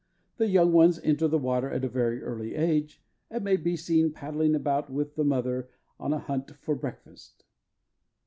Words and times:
The 0.37 0.47
young 0.47 0.73
ones 0.73 0.99
enter 1.03 1.27
the 1.27 1.37
water 1.37 1.69
at 1.69 1.83
a 1.85 1.87
very 1.87 2.23
early 2.23 2.55
age, 2.55 3.03
and 3.29 3.43
may 3.43 3.55
be 3.55 3.77
seen 3.77 4.11
paddling 4.11 4.55
about 4.55 4.89
with 4.91 5.13
the 5.13 5.23
mother 5.23 5.69
on 5.99 6.11
a 6.11 6.17
hunt 6.17 6.55
for 6.57 6.73
breakfast. 6.73 7.45